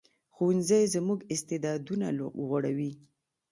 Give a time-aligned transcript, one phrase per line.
[0.35, 2.07] ښوونځی زموږ استعدادونه
[2.45, 2.91] غوړوي